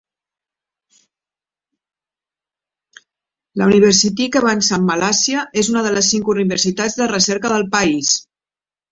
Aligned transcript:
La 3.61 3.67
Universiti 3.71 4.29
Kebangsaan 4.35 4.87
Malaysia 4.87 5.43
és 5.63 5.69
una 5.73 5.83
de 5.89 5.91
les 5.97 6.09
cinc 6.15 6.33
universitats 6.35 6.97
de 7.03 7.09
recerca 7.13 7.53
del 7.53 7.67
país. 7.77 8.11